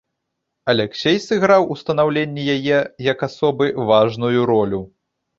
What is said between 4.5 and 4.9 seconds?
ролю.